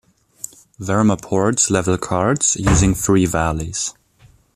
[0.79, 3.93] Vermaports level carts using three valleys.